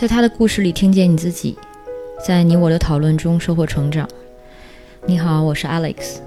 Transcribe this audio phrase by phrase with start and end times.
[0.00, 1.54] 在他的故事里听见你自己，
[2.26, 4.08] 在你我的讨论中收获成长。
[5.06, 6.20] 你好，我是 Alex，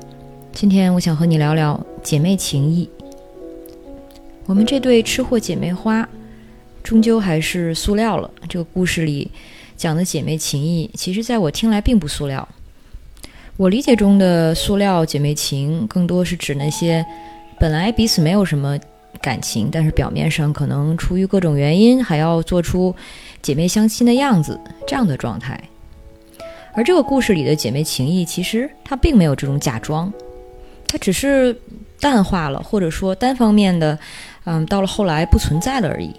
[0.52, 2.88] 今天我想和你聊聊姐妹情谊。
[4.46, 6.08] 我们这对吃货姐妹花，
[6.84, 8.30] 终究还是塑料了。
[8.48, 9.32] 这个故事里
[9.76, 12.48] 讲的姐妹情谊，其实在我听来并不塑料。
[13.58, 17.04] 我理解中的塑料姐妹情，更多是指那些
[17.60, 18.78] 本来彼此没有什么
[19.22, 22.96] 感情，但是表面上可能出于各种原因，还要做出
[23.42, 25.60] 姐妹相亲的样子这样的状态。
[26.74, 30.12] 而这个故事里的姐妹情谊，其实它并没有这种假装，
[30.88, 31.56] 它只是
[32.00, 33.98] 淡化了，或者说单方面的。
[34.46, 36.14] 嗯，到了后来不存在了而已。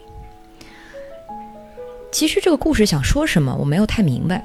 [2.10, 4.42] 其实这个故事想说什么，我没有太明白。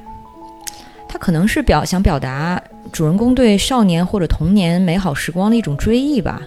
[1.08, 2.62] 他可能是表想表达
[2.92, 6.42] 主人公对少年或者童年美好时光的一种追忆吧。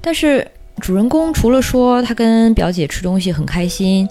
[0.00, 0.46] 但是
[0.80, 4.08] 主人公除了说他跟表姐吃东西很开心，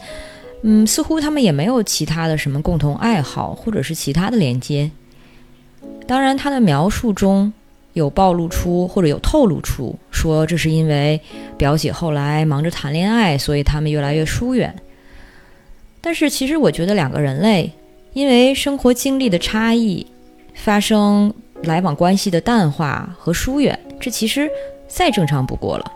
[0.63, 4.89] 嗯，似乎他们也没有其他的什么共同爱好或者是其他的连接。
[6.07, 7.51] 当然，他的描述中。
[7.93, 11.17] 有暴露出或者有透露出，说这是因为
[11.57, 14.75] 表姐后来忙着谈恋爱，所以他们越来越疏远。
[16.01, 17.71] 但是其实我觉得两个人类
[18.11, 20.05] 因为生活经历的差异，
[20.53, 24.49] 发生来往关系的淡化和疏远，这其实
[24.89, 25.89] 再正常不过了。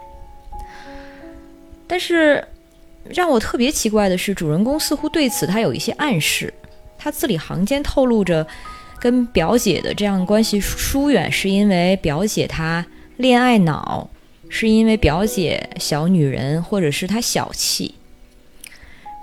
[1.89, 2.41] 但是
[3.09, 6.53] 让我特别奇怪的是，主人公似乎对此他有一些暗示，
[6.97, 8.47] 他字里行间透露着。
[9.01, 14.09] 跟表姐的这样关系疏远，是因为表姐她恋爱脑，
[14.49, 17.95] 是因为表姐小女人，或者是她小气。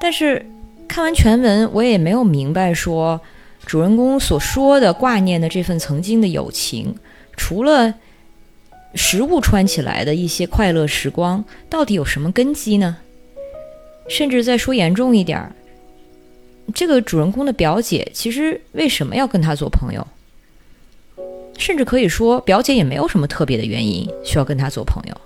[0.01, 0.47] 但是
[0.89, 3.21] 看完全文，我也没有明白说
[3.67, 6.97] 主人公所说的挂念的这份曾经的友情，
[7.37, 7.93] 除了
[8.97, 12.97] 食物串起来的一些快乐时光，到底有什么根基呢？
[14.09, 15.53] 甚至再说严重一点儿。
[16.75, 20.07] 这个主人公的表姐其实为什么要跟他做朋友？
[21.59, 25.21] 甚至可以说，表姐也没有什么特别的原因需要跟他做朋友。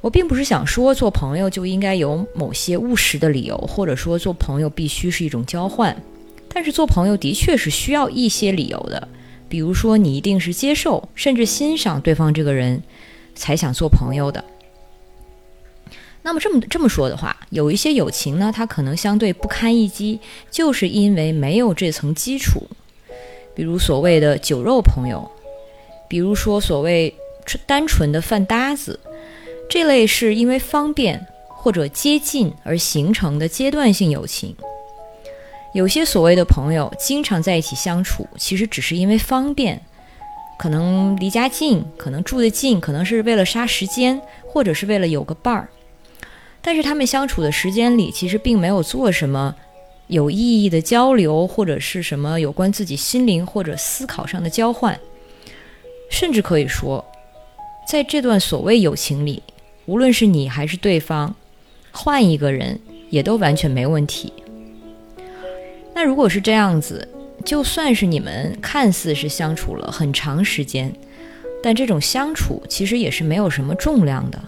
[0.00, 5.94] 我并不是想说做朋友就应该有某些务实的理由，或者说做朋友必须是一种交换。
[6.48, 9.08] 但是做朋友的确是需要一些理由的，
[9.48, 12.82] 比如说你一定是接受甚至欣赏对方这个人，
[13.34, 14.44] 才想做朋友的。
[16.22, 20.20] 那么这么这么说的话，有一些友情呢，它可能相对不堪一击，
[20.50, 22.68] 就是因为没有这层基础。
[23.54, 25.30] 比如所谓的酒肉朋友，
[26.08, 27.14] 比如说所谓
[27.66, 29.00] 单纯的饭搭子，
[29.70, 34.54] 这类是因为方便或者接近而形成的阶段性友情。
[35.72, 39.80] 有些所谓的朋友经常在一起相处，其实只是因为方便，
[40.58, 45.68] 可能离家近，可能住得近，可能是为了杀时间，或者是为了有个伴儿。
[46.62, 49.54] 但是他们相处的时间里，其实并没有做什么
[50.08, 54.98] 有意义的交流，或者是什么有关自己心灵或者思考上的交换。
[56.10, 57.04] 甚至可以说，
[57.86, 59.42] 在这段所谓友情里，
[59.84, 61.34] 无论是你还是对方，
[61.92, 62.80] 换一个人
[63.10, 64.32] 也都完全没问题。
[65.98, 67.08] 那如果是这样子，
[67.44, 70.94] 就算是你们看似是相处了很长时间，
[71.60, 74.40] 但这种相处其实也是没有什么重量的。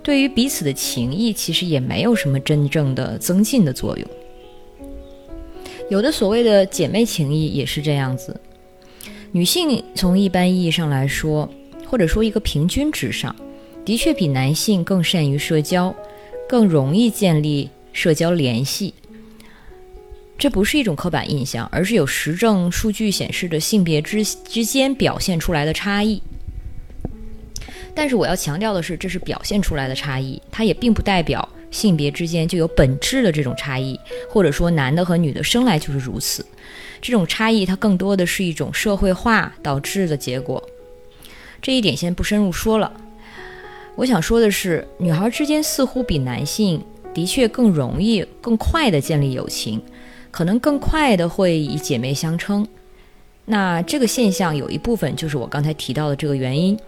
[0.00, 4.08] 对于彼此的情谊，其实也没有什么真正的增进的作用。
[5.88, 8.40] 有的所谓的姐妹情谊也是这样子。
[9.32, 11.50] 女性从一般意义上来说，
[11.84, 13.34] 或者说一个平均值上，
[13.84, 15.92] 的确比男性更善于社交，
[16.48, 18.94] 更容易建立社交联系。
[20.40, 26.22] 这不是一种刻板印象，而是有实证数据显示的性别之之间表现出来的差异。
[27.94, 34.00] 但是我要强调的是，这是表现出来的差异，它也并不代表性别之间就有本质的这种差异，
[34.30, 36.42] 或者说男的和女的生来就是如此。
[37.02, 40.66] 这种差异它更多的是一种社会化导致的结果。
[41.60, 42.90] 这一点先不深入说了。
[43.94, 46.82] 我想说的是，女孩之间似乎比男性
[47.12, 49.82] 的确更容易、更快的建立友情，
[50.30, 52.66] 可能更快的会以姐妹相称。
[53.44, 56.78] 那这个现象有一部分就是我刚才提到的这个原因。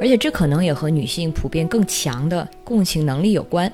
[0.00, 3.70] 而且这可能也和女性普遍更强的共情能力有关，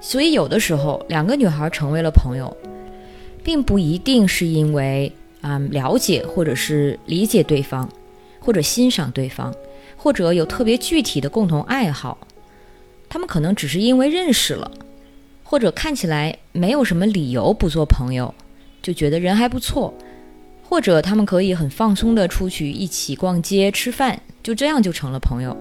[0.00, 2.56] 所以有的时候两个女孩成为了朋友，
[3.44, 5.12] 并不一定是因为
[5.42, 7.88] 啊了解或者是理解对方，
[8.40, 9.54] 或者欣赏对方，
[9.96, 12.18] 或者有特别具体的共同爱好，
[13.08, 14.68] 他们可能只是因为认识了，
[15.50, 18.34] 或者看起来没有什么理由不做朋友，
[18.82, 19.94] 就觉得人还不错。
[20.62, 25.56] 或者他们可以很放松的出去一起逛街吃饭，就这样就成了朋友。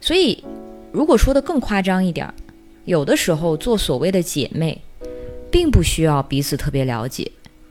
[0.00, 0.42] 所以，
[0.90, 2.28] 如果说的更夸张一点，
[2.84, 4.82] 有的时候做所谓的姐妹，
[5.52, 7.30] 并不需要彼此特别了解，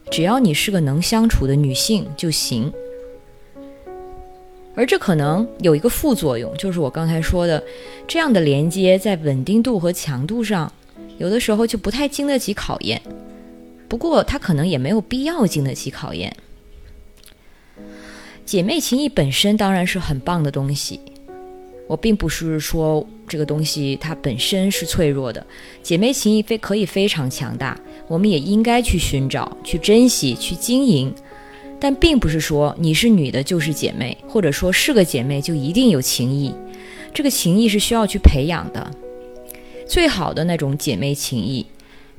[0.09, 2.71] 只要你是个能相处的女性就行。
[4.77, 7.61] 而这可能有一个副作用，就是我刚才说的，
[8.07, 10.71] 这样的连接在稳定度和强度上，
[11.17, 13.01] 有的时候就不太经得起考验。
[13.89, 16.31] 不过，它可能也没有必要经得起考验。
[18.45, 20.99] 姐妹情谊本身当然是很棒的东西，
[21.87, 25.43] 我并不是说这个东西它本身是脆弱的，
[25.81, 27.75] 姐妹情谊非可以非常强大，
[28.07, 31.11] 我们也应该去寻找、去珍惜、去经营。
[31.79, 36.53] 但并不是说你是女的就是姐妹，或者说是个姐妹就一定有情谊。
[37.13, 38.91] 这个情谊是需要去培养的。
[39.87, 41.65] 最好的那种姐妹情谊，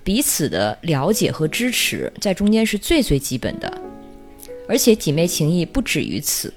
[0.02, 3.82] 彼此的了解和支持在中间是最最基本的。
[4.68, 6.52] 而且姐妹情谊不止于此，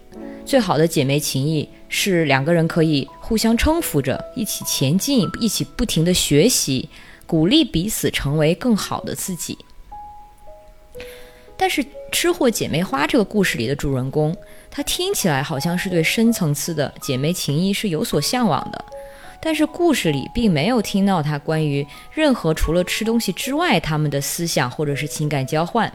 [0.45, 6.87] 最好的姐妹情谊是两个人可以互相搀扶着一起前进，一起不停的学习，
[7.25, 9.57] 鼓励彼此成为更好的自己。
[11.61, 14.35] 但是，《吃货姐妹花》这个故事里的主人公，
[14.71, 18.83] 他听起来好像是对深层次的姐妹情谊是有所向往的，
[19.39, 25.93] 但是故事里并没有听到他关于任何除了吃东西之外他们的思想或者是情感交换。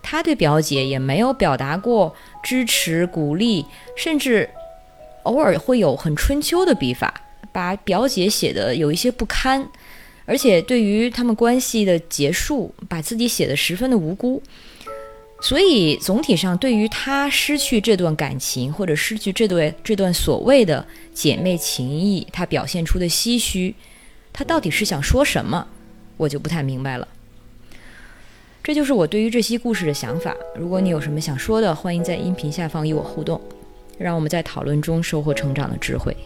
[0.00, 4.48] 他对表姐也没有表达过支持、鼓励，甚至
[5.24, 7.20] 偶尔会有很春秋的笔法，
[7.52, 9.68] 把表姐写的有一些不堪，
[10.24, 14.42] 而且对于他们关系的结束，把自己写的十分的无辜。
[15.42, 23.74] 所以总体上，对于她失去这段感情，或者失去这段这段所谓的姐妹情谊，她表现出的唏嘘，
[24.32, 25.66] 她到底是想说什么，
[26.16, 27.08] 我就不太明白了。
[28.62, 30.32] 这就是我对于这些故事的想法。
[30.54, 33.40] 如果你有什么想说的，欢迎在音频下方与我互动，
[33.98, 36.16] 让我们在讨论中收获成长的智慧。